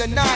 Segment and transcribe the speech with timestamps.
[0.00, 0.29] King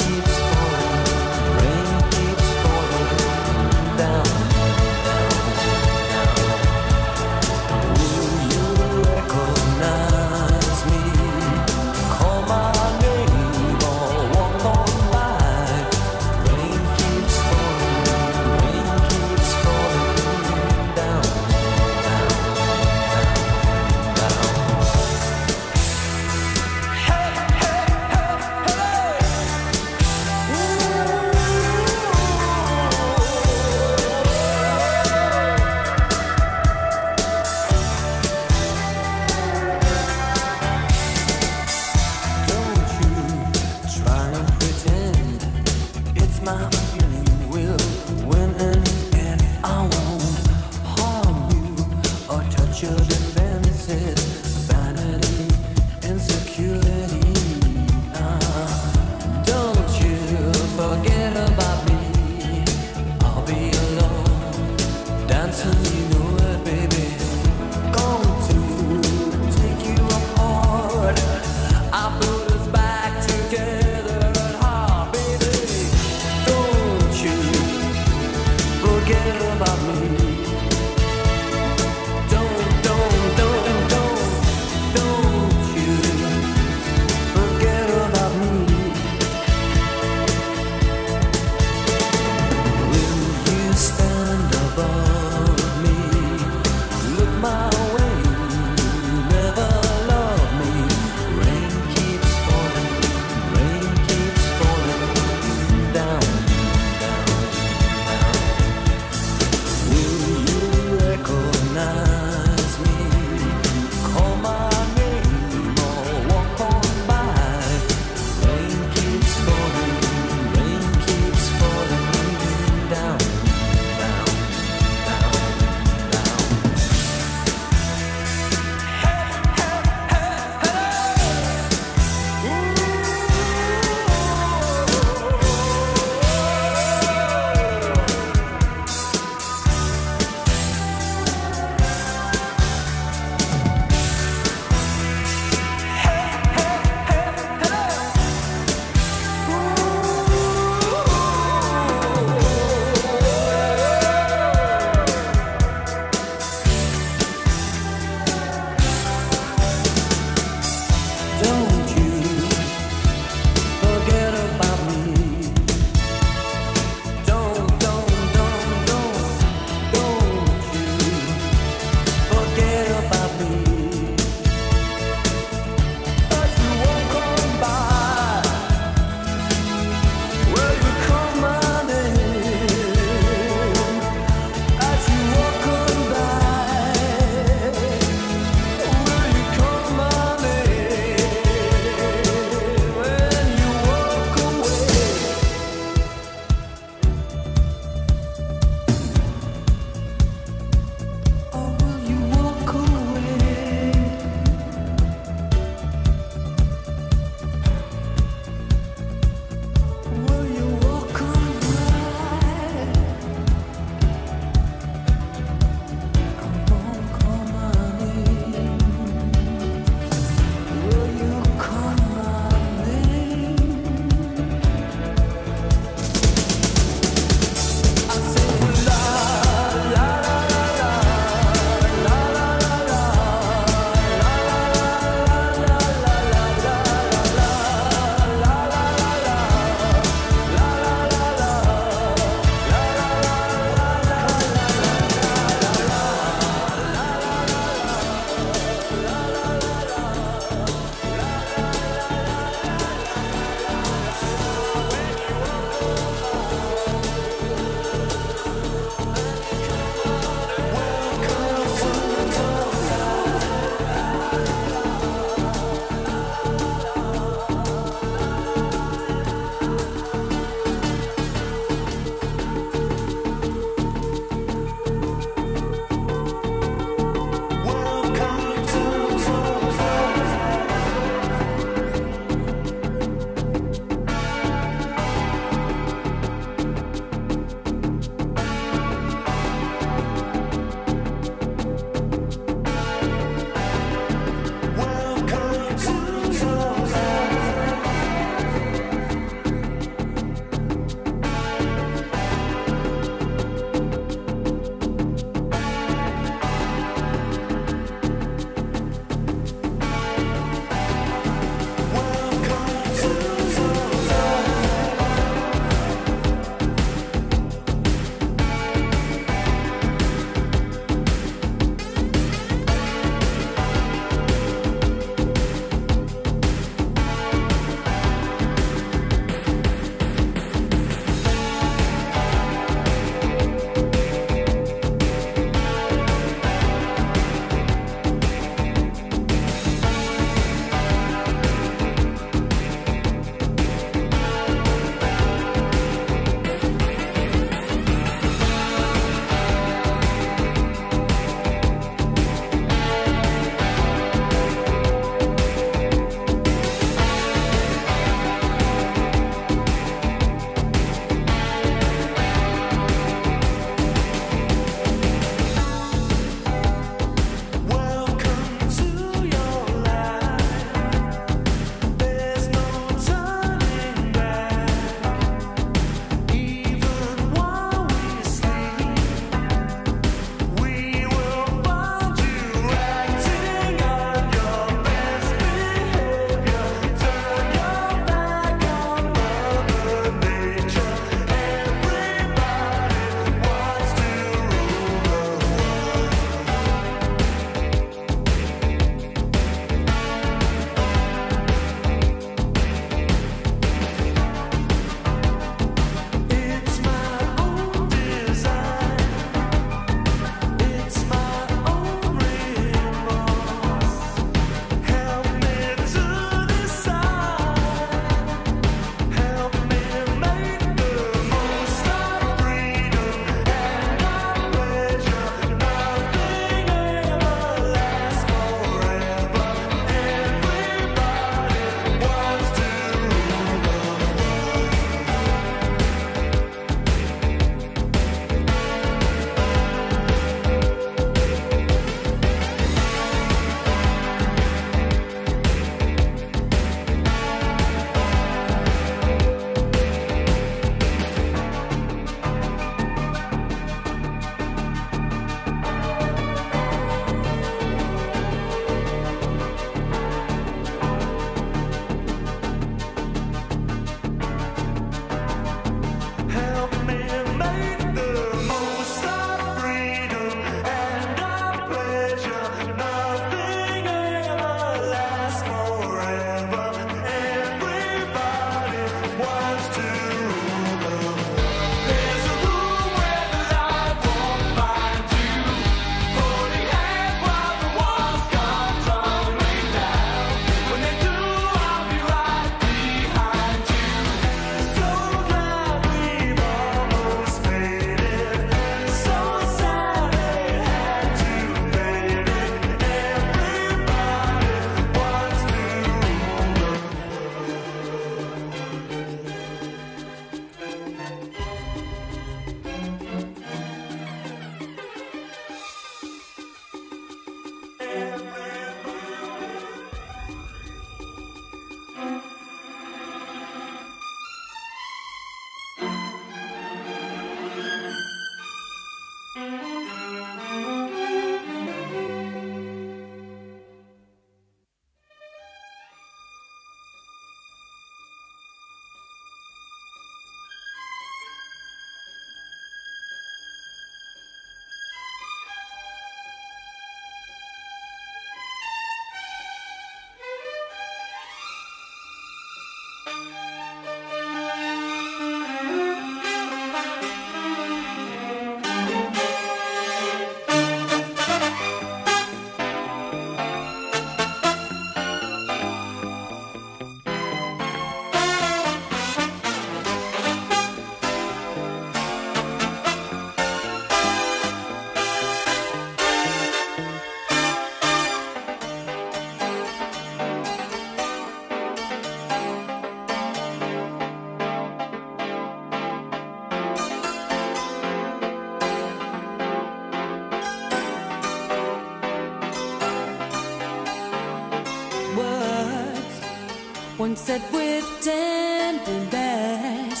[597.10, 600.00] once said with tenderness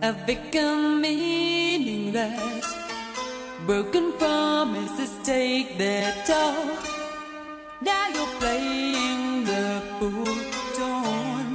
[0.00, 2.66] have become meaningless.
[3.66, 6.76] Broken promises take their toll.
[7.82, 10.36] Now you're playing the fool,
[10.78, 11.48] torn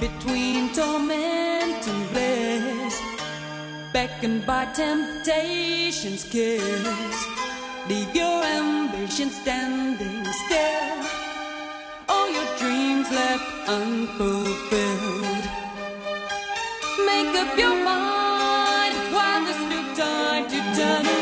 [0.00, 2.96] between torment and bliss,
[3.92, 7.07] beckoned by temptation's kiss.
[13.68, 15.44] Unfulfilled.
[17.04, 21.17] Make up your mind while there's still time to turn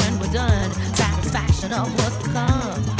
[0.00, 0.70] when we're done.
[0.94, 2.99] Satisfaction of what's to come.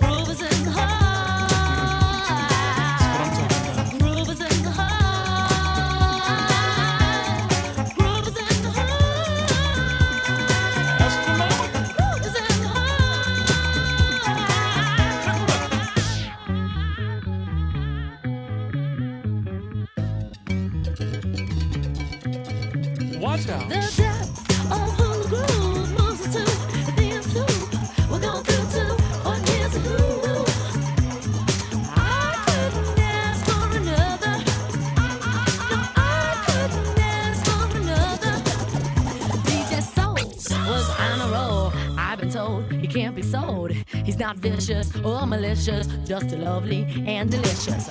[44.41, 47.89] vicious or oh, malicious, just lovely and delicious.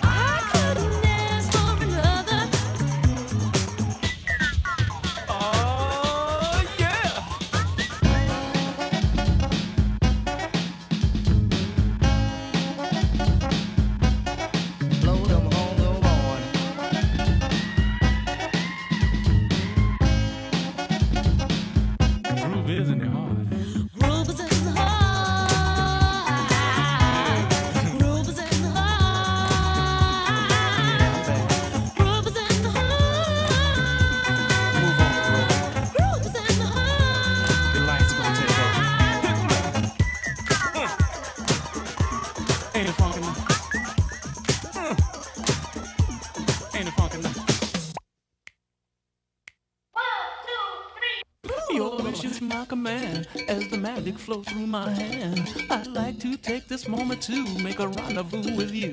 [54.21, 55.49] Flows through my hand.
[55.71, 58.93] I'd like to take this moment to make a rendezvous with you.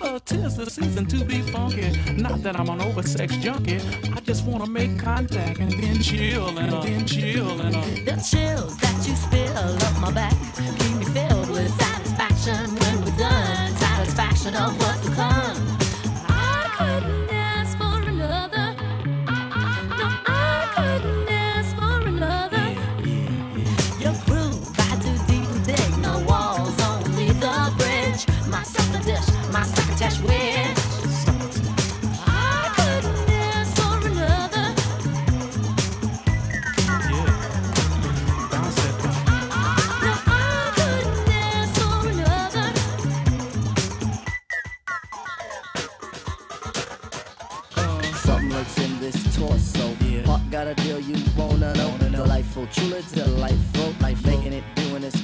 [0.00, 1.90] Uh, tis the season to be funky.
[2.12, 3.80] Not that I'm an oversex junkie.
[4.16, 7.80] I just wanna make contact and then chill and uh, then chill and uh.
[8.08, 13.18] The chills that you spill up my back keep me filled with satisfaction when we're
[13.18, 13.76] done.
[13.76, 14.95] Satisfaction of what's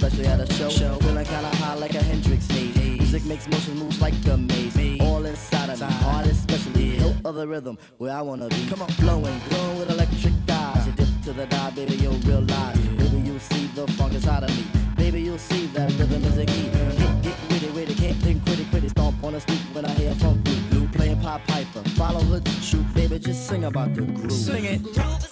[0.03, 0.69] especially at a show.
[0.69, 0.95] show.
[0.97, 2.77] Feeling kinda high like a Hendrix haze.
[2.77, 5.01] Music makes motion moves like a maze.
[5.01, 6.99] All inside of me, heart especially.
[7.25, 8.67] Of the rhythm, where I wanna be.
[8.67, 10.87] Come on, flowing, glowing with electric eyes.
[10.87, 12.79] You dip to the dive, baby, you'll realize.
[12.79, 14.65] Baby, you'll see the funk inside of me.
[14.97, 16.69] Baby, you'll see that rhythm is a key.
[17.23, 18.91] Get, get with it, can't think, quit it, quit it.
[18.91, 20.71] Stomp on a street when I hear funk beat.
[20.71, 24.33] Blue playing pop piper, follow hood shoot, baby, just sing about the groove.
[24.33, 25.32] Sing it.